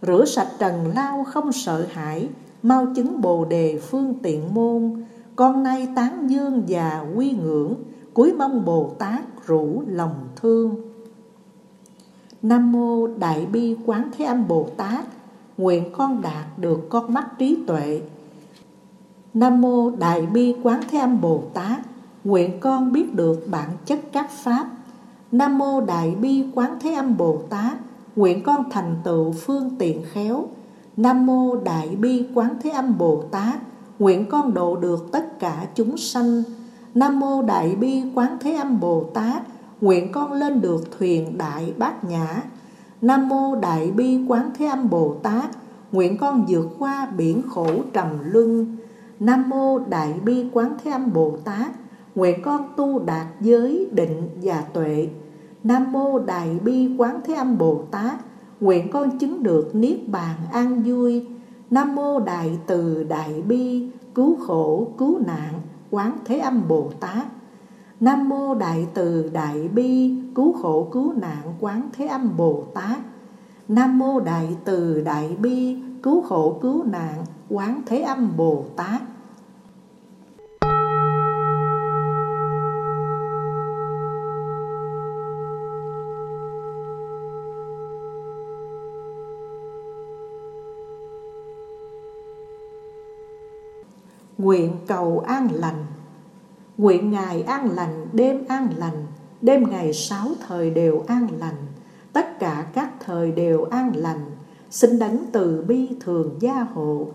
Rửa 0.01 0.25
sạch 0.25 0.47
trần 0.59 0.91
lao 0.95 1.23
không 1.23 1.51
sợ 1.51 1.85
hãi, 1.91 2.29
Mau 2.63 2.87
chứng 2.95 3.21
bồ 3.21 3.45
đề 3.45 3.79
phương 3.79 4.13
tiện 4.23 4.53
môn. 4.53 5.03
Con 5.35 5.63
nay 5.63 5.87
tán 5.95 6.29
dương 6.29 6.63
và 6.67 7.05
quy 7.15 7.31
ngưỡng 7.31 7.75
Cúi 8.13 8.33
mong 8.33 8.65
Bồ 8.65 8.95
Tát 8.99 9.21
rủ 9.45 9.83
lòng 9.87 10.27
thương. 10.35 10.75
Nam 12.41 12.71
Mô 12.71 13.07
Đại 13.07 13.45
Bi 13.45 13.77
Quán 13.85 14.11
Thế 14.17 14.25
Âm 14.25 14.47
Bồ 14.47 14.67
Tát, 14.77 15.05
Nguyện 15.57 15.91
con 15.93 16.21
đạt 16.21 16.45
được 16.57 16.89
con 16.89 17.13
mắt 17.13 17.27
trí 17.37 17.57
tuệ. 17.67 18.01
Nam 19.33 19.61
Mô 19.61 19.89
Đại 19.89 20.25
Bi 20.25 20.55
Quán 20.63 20.81
Thế 20.91 20.97
Âm 20.97 21.21
Bồ 21.21 21.43
Tát 21.53 21.79
Nguyện 22.23 22.59
con 22.59 22.91
biết 22.91 23.15
được 23.15 23.47
bản 23.51 23.69
chất 23.85 23.99
các 24.11 24.31
Pháp. 24.31 24.67
Nam 25.31 25.57
Mô 25.57 25.81
Đại 25.81 26.15
Bi 26.21 26.45
Quán 26.55 26.77
Thế 26.79 26.93
Âm 26.93 27.17
Bồ 27.17 27.41
Tát. 27.49 27.77
Nguyện 28.15 28.43
con 28.43 28.69
thành 28.69 28.95
tựu 29.03 29.31
phương 29.31 29.75
tiện 29.79 30.01
khéo. 30.11 30.47
Nam 30.97 31.25
Mô 31.25 31.55
Đại 31.55 31.87
Bi 31.95 32.27
Quán 32.33 32.55
Thế 32.63 32.69
Âm 32.69 32.97
Bồ 32.97 33.23
Tát. 33.31 33.59
Nguyện 33.99 34.25
con 34.29 34.53
độ 34.53 34.75
được 34.75 35.11
tất 35.11 35.39
cả 35.39 35.65
chúng 35.75 35.97
sanh. 35.97 36.43
Nam 36.95 37.19
Mô 37.19 37.41
Đại 37.41 37.75
Bi 37.75 38.03
Quán 38.15 38.37
Thế 38.39 38.53
Âm 38.53 38.79
Bồ 38.79 39.03
Tát. 39.13 39.43
Nguyện 39.81 40.11
con 40.11 40.33
lên 40.33 40.61
được 40.61 40.97
thuyền 40.97 41.37
Đại 41.37 41.73
Bát 41.77 42.03
Nhã. 42.03 42.43
Nam 43.01 43.29
Mô 43.29 43.55
Đại 43.55 43.91
Bi 43.91 44.25
Quán 44.27 44.51
Thế 44.57 44.65
Âm 44.65 44.89
Bồ 44.89 45.15
Tát. 45.23 45.49
Nguyện 45.91 46.17
con 46.17 46.45
vượt 46.47 46.67
qua 46.79 47.07
biển 47.17 47.41
khổ 47.49 47.67
trầm 47.93 48.07
luân. 48.23 48.77
Nam 49.19 49.49
Mô 49.49 49.79
Đại 49.79 50.13
Bi 50.25 50.45
Quán 50.53 50.77
Thế 50.83 50.91
Âm 50.91 51.13
Bồ 51.13 51.37
Tát. 51.43 51.71
Nguyện 52.15 52.41
con 52.41 52.61
tu 52.77 52.99
đạt 52.99 53.27
giới 53.41 53.87
định 53.91 54.29
và 54.43 54.61
tuệ. 54.61 55.09
Nam 55.63 55.91
Mô 55.91 56.19
Đại 56.19 56.59
Bi 56.63 56.95
Quán 56.97 57.19
Thế 57.23 57.33
Âm 57.33 57.57
Bồ 57.57 57.81
Tát, 57.91 58.19
Nguyện 58.61 58.91
con 58.91 59.17
chứng 59.17 59.43
được 59.43 59.75
Niết 59.75 60.07
Bàn 60.07 60.35
an 60.51 60.83
vui. 60.85 61.25
Nam 61.69 61.95
Mô 61.95 62.19
Đại 62.19 62.59
Từ 62.67 63.03
Đại 63.03 63.41
Bi, 63.41 63.87
Cứu 64.15 64.37
khổ, 64.39 64.87
cứu 64.97 65.19
nạn, 65.27 65.53
Quán 65.91 66.17
Thế 66.25 66.39
Âm 66.39 66.67
Bồ 66.67 66.91
Tát. 66.99 67.27
Nam 67.99 68.29
Mô 68.29 68.55
Đại 68.55 68.87
Từ 68.93 69.29
Đại 69.33 69.67
Bi, 69.67 70.15
Cứu 70.35 70.53
khổ, 70.53 70.87
cứu 70.91 71.13
nạn, 71.13 71.53
Quán 71.59 71.89
Thế 71.93 72.05
Âm 72.05 72.37
Bồ 72.37 72.63
Tát. 72.73 72.99
Nam 73.67 73.99
Mô 73.99 74.19
Đại 74.19 74.55
Từ 74.65 75.01
Đại 75.01 75.37
Bi, 75.41 75.77
Cứu 76.03 76.21
khổ, 76.21 76.59
cứu 76.61 76.83
nạn, 76.83 77.25
Quán 77.49 77.81
Thế 77.85 78.01
Âm 78.01 78.37
Bồ 78.37 78.63
Tát. 78.75 79.01
nguyện 94.39 94.77
cầu 94.87 95.23
an 95.27 95.47
lành. 95.51 95.85
Nguyện 96.77 97.11
ngày 97.11 97.41
an 97.41 97.69
lành 97.71 98.07
đêm 98.13 98.45
an 98.47 98.67
lành 98.77 99.05
đêm 99.41 99.63
ngày 99.69 99.93
sáu 99.93 100.27
thời 100.47 100.69
đều 100.69 101.03
an 101.07 101.27
lành. 101.39 101.55
Tất 102.13 102.39
cả 102.39 102.65
các 102.73 102.89
thời 103.05 103.31
đều 103.31 103.63
an 103.63 103.91
lành. 103.95 104.25
Xin 104.69 104.99
đấng 104.99 105.17
từ 105.31 105.65
bi 105.67 105.87
thường 105.99 106.35
gia 106.39 106.53
hộ. 106.73 107.07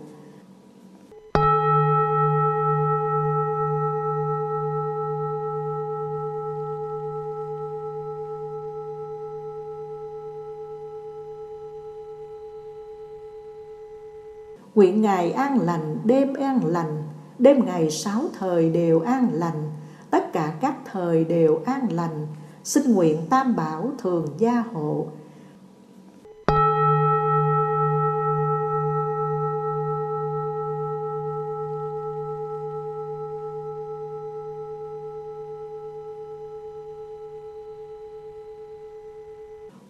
Nguyện 14.75 15.01
ngày 15.01 15.31
an 15.31 15.59
lành, 15.61 15.97
đêm 16.03 16.33
an 16.33 16.65
lành, 16.65 17.03
đêm 17.39 17.65
ngày 17.65 17.91
sáu 17.91 18.21
thời 18.39 18.69
đều 18.69 18.99
an 18.99 19.29
lành, 19.33 19.71
tất 20.09 20.33
cả 20.33 20.53
các 20.61 20.75
thời 20.91 21.23
đều 21.23 21.61
an 21.65 21.91
lành, 21.91 22.27
xin 22.63 22.93
nguyện 22.93 23.17
tam 23.29 23.55
bảo 23.55 23.91
thường 23.97 24.27
gia 24.37 24.63
hộ. 24.73 25.07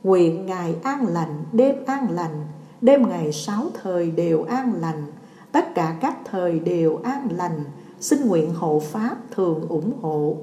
Nguyện 0.03 0.45
ngày 0.45 0.75
an 0.83 1.07
lành, 1.07 1.43
đêm 1.51 1.75
an 1.87 2.11
lành, 2.11 2.47
đêm 2.81 3.09
ngày 3.09 3.31
sáu 3.31 3.65
thời 3.83 4.11
đều 4.11 4.43
an 4.43 4.73
lành, 4.81 5.05
tất 5.51 5.75
cả 5.75 5.95
các 6.01 6.17
thời 6.35 6.59
đều 6.59 6.99
an 7.03 7.27
lành, 7.31 7.63
xin 7.99 8.27
nguyện 8.27 8.53
hộ 8.53 8.79
Pháp 8.79 9.15
thường 9.31 9.65
ủng 9.69 9.93
hộ. 10.01 10.37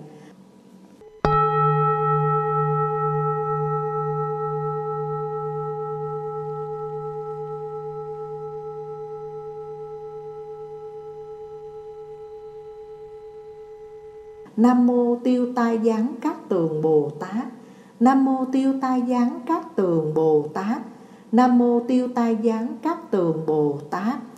Nam 14.57 14.87
mô 14.87 15.17
Tiêu 15.25 15.53
Tai 15.57 15.79
Giáng 15.85 16.15
Các 16.21 16.49
Tường 16.49 16.83
Bồ 16.83 17.11
Tát. 17.21 17.45
Nam 18.01 18.25
mô 18.25 18.45
Tiêu 18.53 18.75
Tai 18.83 19.03
Giáng 19.09 19.41
Các 19.47 19.77
Tường 19.77 20.15
Bồ 20.15 20.49
Tát. 20.55 20.83
Nam 21.33 21.59
mô 21.59 21.81
Tiêu 21.89 22.09
Tai 22.15 22.39
Giáng 22.45 22.77
Các 22.83 23.11
Tường 23.11 23.47
Bồ 23.47 23.79
Tát. 23.91 24.32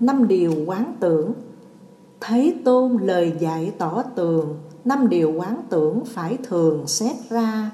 Năm 0.00 0.28
điều 0.28 0.54
quán 0.66 0.94
tưởng. 1.00 1.32
Thấy 2.20 2.56
tôn 2.64 2.96
lời 3.02 3.32
dạy 3.40 3.72
tỏ 3.78 4.02
tường, 4.02 4.56
Năm 4.84 5.08
điều 5.08 5.32
quán 5.32 5.62
tưởng 5.68 6.04
phải 6.04 6.38
thường 6.42 6.86
xét 6.86 7.16
ra. 7.30 7.70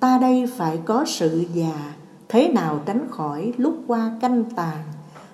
Ta 0.00 0.18
đây 0.18 0.46
phải 0.56 0.78
có 0.84 1.04
sự 1.06 1.44
già, 1.54 1.94
Thế 2.28 2.52
nào 2.52 2.80
tránh 2.86 3.08
khỏi 3.10 3.52
lúc 3.56 3.74
qua 3.86 4.12
canh 4.20 4.44
tàn. 4.44 4.78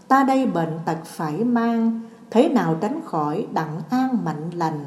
Ta 0.09 0.25
đây 0.25 0.47
bệnh 0.47 0.79
tật 0.87 0.99
phải 1.05 1.45
mang, 1.45 2.01
Thế 2.31 2.49
nào 2.49 2.79
tránh 2.81 3.01
khỏi 3.05 3.47
đặng 3.53 3.81
an 3.91 4.25
mạnh 4.25 4.51
lành. 4.55 4.85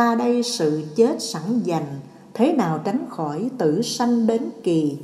Ta 0.00 0.14
đây 0.14 0.42
sự 0.42 0.82
chết 0.96 1.22
sẵn 1.22 1.60
dành, 1.64 1.86
thế 2.34 2.52
nào 2.52 2.80
tránh 2.84 3.06
khỏi 3.10 3.50
tử 3.58 3.82
sanh 3.82 4.26
đến 4.26 4.50
kỳ? 4.62 4.98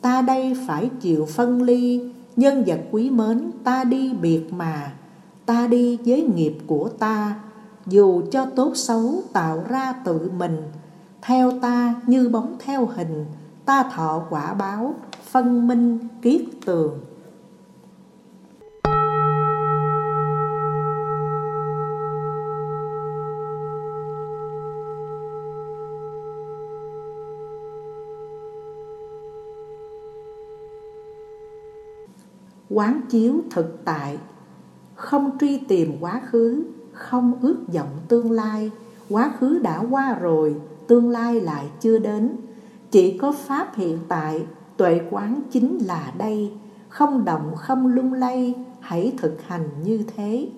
Ta 0.00 0.22
đây 0.22 0.56
phải 0.66 0.90
chịu 1.00 1.26
phân 1.26 1.62
ly, 1.62 2.00
nhân 2.36 2.64
vật 2.66 2.80
quý 2.90 3.10
mến 3.10 3.50
ta 3.64 3.84
đi 3.84 4.12
biệt 4.12 4.52
mà. 4.52 4.92
Ta 5.46 5.66
đi 5.66 5.98
với 6.04 6.22
nghiệp 6.22 6.58
của 6.66 6.88
ta, 6.88 7.34
dù 7.86 8.22
cho 8.32 8.46
tốt 8.56 8.72
xấu 8.74 9.22
tạo 9.32 9.64
ra 9.68 9.92
tự 10.04 10.30
mình. 10.38 10.62
Theo 11.22 11.52
ta 11.60 11.94
như 12.06 12.28
bóng 12.28 12.56
theo 12.64 12.86
hình, 12.86 13.24
ta 13.64 13.82
thọ 13.82 14.22
quả 14.30 14.54
báo, 14.54 14.94
phân 15.30 15.68
minh 15.68 15.98
kiết 16.22 16.42
tường. 16.66 17.00
Quán 32.78 33.00
chiếu 33.08 33.34
thực 33.50 33.84
tại, 33.84 34.18
không 34.94 35.38
truy 35.40 35.58
tìm 35.58 35.96
quá 36.00 36.20
khứ, 36.30 36.64
không 36.92 37.32
ước 37.42 37.56
vọng 37.74 37.98
tương 38.08 38.30
lai. 38.30 38.70
Quá 39.10 39.32
khứ 39.38 39.58
đã 39.58 39.84
qua 39.90 40.18
rồi, 40.20 40.56
tương 40.86 41.10
lai 41.10 41.40
lại 41.40 41.66
chưa 41.80 41.98
đến. 41.98 42.36
Chỉ 42.90 43.18
có 43.18 43.32
pháp 43.32 43.76
hiện 43.76 43.98
tại, 44.08 44.46
tuệ 44.76 45.00
quán 45.10 45.40
chính 45.50 45.78
là 45.78 46.12
đây. 46.18 46.52
Không 46.88 47.24
động, 47.24 47.52
không 47.56 47.86
lung 47.86 48.12
lay, 48.12 48.54
hãy 48.80 49.12
thực 49.18 49.42
hành 49.46 49.68
như 49.84 50.04
thế. 50.16 50.48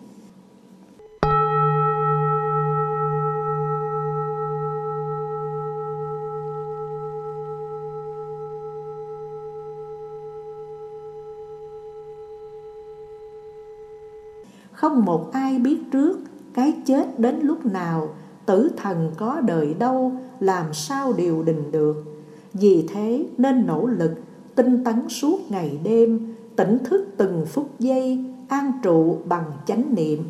Không 14.81 15.05
một 15.05 15.33
ai 15.33 15.59
biết 15.59 15.79
trước 15.93 16.19
cái 16.55 16.75
chết 16.87 17.19
đến 17.19 17.40
lúc 17.43 17.66
nào, 17.66 18.09
Tử 18.47 18.71
thần 18.77 19.12
có 19.16 19.40
đời 19.40 19.75
đâu, 19.75 20.12
làm 20.40 20.75
sao 20.75 21.12
điều 21.12 21.43
đình 21.43 21.73
được. 21.73 22.05
Vì 22.53 22.87
thế 22.88 23.27
nên 23.38 23.66
nỗ 23.66 23.87
lực, 23.87 24.12
tinh 24.55 24.85
tấn 24.85 25.09
suốt 25.09 25.51
ngày 25.51 25.79
đêm, 25.83 26.35
Tỉnh 26.57 26.79
thức 26.85 27.07
từng 27.16 27.47
phút 27.47 27.71
giây, 27.79 28.25
an 28.49 28.73
trụ 28.83 29.16
bằng 29.25 29.45
chánh 29.66 29.95
niệm. 29.95 30.23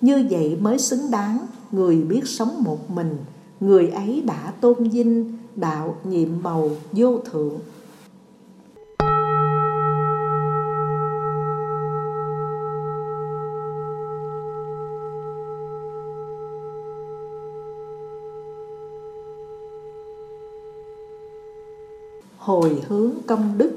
Như 0.00 0.26
vậy 0.30 0.58
mới 0.60 0.78
xứng 0.78 1.10
đáng 1.10 1.38
người 1.72 1.96
biết 1.96 2.22
sống 2.24 2.54
một 2.64 2.90
mình, 2.90 3.16
Người 3.60 3.88
ấy 3.88 4.22
đã 4.26 4.52
tôn 4.60 4.88
vinh, 4.88 5.38
đạo 5.56 5.96
nhiệm 6.04 6.28
màu 6.42 6.70
vô 6.92 7.18
thượng. 7.18 7.54
Hồi 22.46 22.82
hướng 22.88 23.10
công 23.26 23.58
đức. 23.58 23.72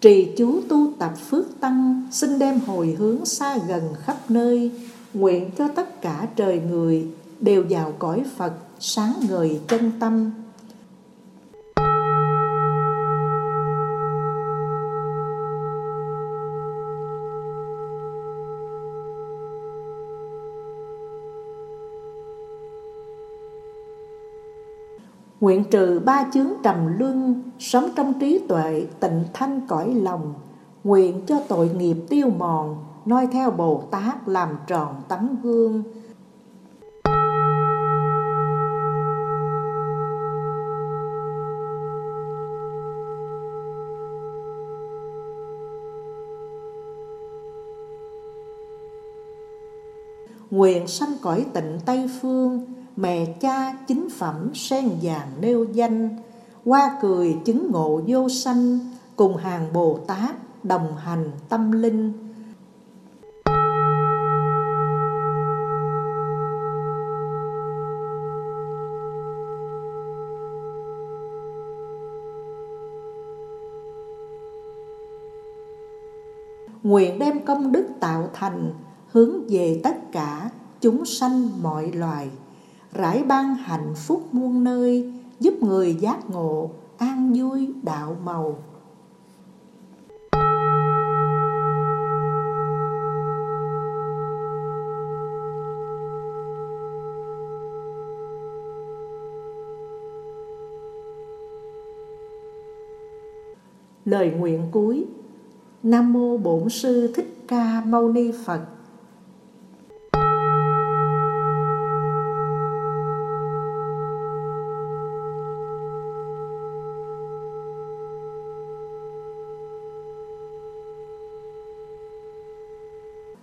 Trì 0.00 0.28
chú 0.36 0.60
tu 0.68 0.92
tập 0.98 1.12
phước 1.30 1.60
tăng, 1.60 2.08
xin 2.10 2.38
đem 2.38 2.60
hồi 2.66 2.96
hướng 2.98 3.24
xa 3.26 3.58
gần 3.68 3.82
khắp 4.04 4.16
nơi. 4.28 4.70
Nguyện 5.14 5.50
cho 5.58 5.68
tất 5.68 6.02
cả 6.02 6.28
trời 6.36 6.60
người 6.70 7.06
đều 7.40 7.64
vào 7.70 7.92
cõi 7.98 8.22
phật, 8.36 8.52
sáng 8.80 9.12
ngời 9.28 9.60
chân 9.68 9.92
tâm. 10.00 10.30
Nguyện 25.40 25.64
trừ 25.70 26.00
ba 26.04 26.26
chướng 26.32 26.48
trầm 26.62 26.98
luân, 26.98 27.42
sống 27.58 27.88
trong 27.96 28.12
trí 28.20 28.38
tuệ, 28.48 28.86
tịnh 29.00 29.24
thanh 29.32 29.60
cõi 29.68 29.94
lòng. 29.94 30.34
Nguyện 30.84 31.26
cho 31.26 31.40
tội 31.48 31.68
nghiệp 31.68 31.96
tiêu 32.08 32.30
mòn, 32.38 32.84
noi 33.04 33.26
theo 33.32 33.50
Bồ 33.50 33.82
Tát 33.90 34.28
làm 34.28 34.48
tròn 34.66 34.94
tấm 35.08 35.36
gương. 35.42 35.82
Nguyện 50.50 50.86
sanh 50.86 51.12
cõi 51.22 51.46
tịnh 51.54 51.78
Tây 51.86 52.10
Phương, 52.20 52.66
mẹ 53.00 53.34
cha 53.40 53.72
chính 53.88 54.08
phẩm 54.10 54.50
sen 54.54 54.90
vàng 55.02 55.28
nêu 55.40 55.64
danh, 55.72 56.08
qua 56.64 56.98
cười 57.02 57.36
chứng 57.44 57.70
ngộ 57.70 58.00
vô 58.06 58.28
sanh, 58.28 58.78
cùng 59.16 59.36
hàng 59.36 59.72
bồ 59.72 59.98
tát 60.06 60.64
đồng 60.64 60.96
hành 60.96 61.30
tâm 61.48 61.72
linh. 61.72 62.12
Nguyện 76.82 77.18
đem 77.18 77.44
công 77.44 77.72
đức 77.72 77.88
tạo 78.00 78.30
thành, 78.34 78.72
hướng 79.12 79.48
về 79.48 79.80
tất 79.84 80.12
cả 80.12 80.50
chúng 80.80 81.04
sanh 81.04 81.62
mọi 81.62 81.92
loài 81.92 82.30
rải 82.92 83.22
ban 83.22 83.54
hạnh 83.54 83.94
phúc 83.96 84.22
muôn 84.32 84.64
nơi, 84.64 85.12
giúp 85.40 85.54
người 85.62 85.94
giác 85.94 86.30
ngộ, 86.30 86.70
an 86.98 87.32
vui 87.36 87.74
đạo 87.82 88.16
màu. 88.24 88.56
Lời 104.04 104.30
nguyện 104.30 104.68
cuối. 104.72 105.06
Nam 105.82 106.12
mô 106.12 106.36
bổn 106.36 106.68
sư 106.68 107.12
thích 107.14 107.34
ca 107.48 107.82
mâu 107.86 108.08
ni 108.08 108.32
phật. 108.44 108.60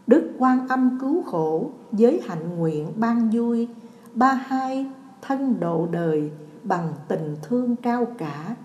Đức 0.08 0.32
quan 0.40 0.68
âm 0.68 0.98
cứu 1.02 1.24
khổ, 1.24 1.70
giới 1.94 2.22
hạnh 2.28 2.58
nguyện 2.58 2.88
ban 2.96 3.30
vui, 3.30 3.68
ba 4.14 4.34
hai 4.34 4.86
thân 5.22 5.60
độ 5.60 5.88
đời 5.92 6.32
bằng 6.64 6.94
tình 7.08 7.36
thương 7.42 7.76
cao 7.76 8.08
cả, 8.18 8.56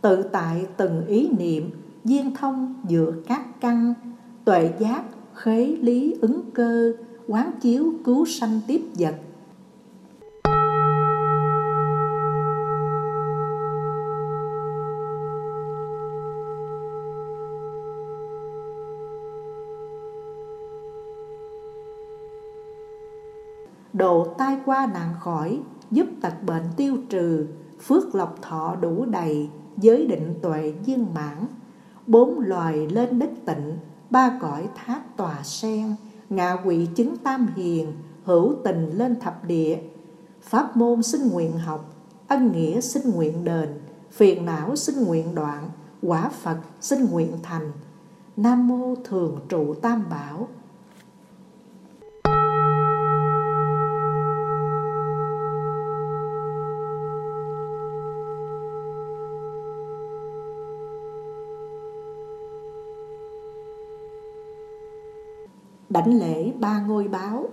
tự 0.00 0.22
tại 0.22 0.66
từng 0.76 1.06
ý 1.06 1.28
niệm, 1.38 1.70
viên 2.04 2.34
thông 2.34 2.74
giữa 2.88 3.12
các 3.26 3.60
căn, 3.60 3.94
tuệ 4.44 4.72
giác, 4.78 5.02
khế 5.34 5.76
lý 5.80 6.14
ứng 6.20 6.50
cơ, 6.54 6.92
quán 7.28 7.50
chiếu 7.60 7.92
cứu 8.04 8.26
sanh 8.26 8.60
tiếp 8.66 8.80
vật, 8.98 9.14
độ 24.04 24.24
tai 24.38 24.58
qua 24.66 24.88
nạn 24.94 25.14
khỏi, 25.20 25.60
giúp 25.90 26.06
tật 26.20 26.42
bệnh 26.46 26.62
tiêu 26.76 26.96
trừ, 27.08 27.46
phước 27.80 28.14
lộc 28.14 28.42
thọ 28.42 28.76
đủ 28.80 29.04
đầy, 29.04 29.50
giới 29.76 30.06
định 30.06 30.34
tuệ 30.42 30.74
viên 30.86 31.14
mãn. 31.14 31.46
Bốn 32.06 32.40
loài 32.40 32.86
lên 32.86 33.18
đất 33.18 33.30
tịnh, 33.44 33.78
ba 34.10 34.38
cõi 34.40 34.68
tháp 34.74 35.16
tòa 35.16 35.42
sen, 35.42 35.94
ngạ 36.30 36.56
quỷ 36.64 36.88
chứng 36.94 37.16
tam 37.16 37.48
hiền, 37.56 37.92
hữu 38.24 38.54
tình 38.64 38.90
lên 38.90 39.20
thập 39.20 39.44
địa. 39.44 39.78
Pháp 40.42 40.76
môn 40.76 41.02
sinh 41.02 41.28
nguyện 41.28 41.58
học, 41.58 41.94
ân 42.28 42.52
nghĩa 42.52 42.80
sinh 42.80 43.10
nguyện 43.10 43.44
đền, 43.44 43.68
phiền 44.10 44.44
não 44.44 44.76
sinh 44.76 45.04
nguyện 45.04 45.34
đoạn, 45.34 45.70
quả 46.02 46.28
Phật 46.28 46.58
sinh 46.80 47.04
nguyện 47.10 47.32
thành. 47.42 47.72
Nam 48.36 48.68
mô 48.68 48.94
thường 49.04 49.40
trụ 49.48 49.74
tam 49.74 50.04
bảo 50.10 50.48
đảnh 65.94 66.18
lễ 66.18 66.52
ba 66.60 66.80
ngôi 66.80 67.08
báo. 67.08 67.48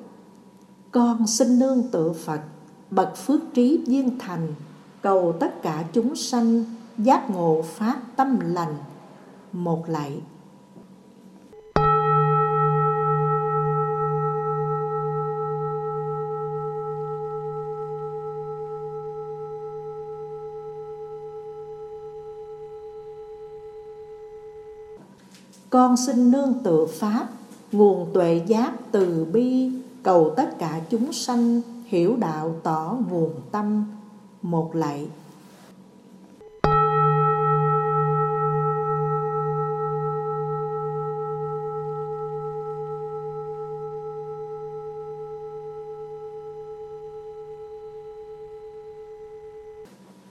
Con 0.91 1.27
xin 1.27 1.59
nương 1.59 1.83
tựa 1.91 2.13
phật, 2.13 2.41
bậc 2.91 3.17
phước 3.17 3.41
trí 3.53 3.83
viên 3.87 4.19
thành, 4.19 4.47
cầu 5.01 5.33
tất 5.39 5.61
cả 5.61 5.83
chúng 5.93 6.15
sanh 6.15 6.63
giác 6.97 7.29
ngộ 7.29 7.61
pháp 7.61 8.01
tâm 8.15 8.39
lành. 8.39 8.75
Một 9.51 9.89
lạy. 9.89 10.21
Con 25.69 25.97
xin 25.97 26.31
nương 26.31 26.53
tựa 26.63 26.85
pháp 26.85 27.27
nguồn 27.71 28.13
tuệ 28.13 28.41
giác 28.47 28.73
từ 28.91 29.25
bi, 29.25 29.71
cầu 30.03 30.33
tất 30.37 30.59
cả 30.59 30.81
chúng 30.89 31.13
sanh, 31.13 31.61
hiểu 31.85 32.15
đạo 32.15 32.55
tỏ 32.63 32.97
nguồn 33.09 33.31
tâm. 33.51 33.85
Một 34.41 34.75
lạy. 34.75 35.07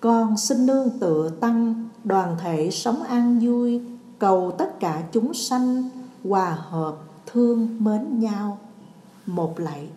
Con 0.00 0.36
xin 0.36 0.66
nương 0.66 0.90
tựa 1.00 1.30
tăng, 1.40 1.88
đoàn 2.04 2.36
thể 2.40 2.70
sống 2.70 3.02
an 3.02 3.38
vui, 3.42 3.82
cầu 4.18 4.52
tất 4.58 4.80
cả 4.80 5.02
chúng 5.12 5.34
sanh 5.34 5.90
hòa 6.24 6.58
hợp 6.70 6.96
thương 7.32 7.76
mến 7.78 8.18
nhau. 8.18 8.58
Một 9.26 9.60
lạy 9.60 9.88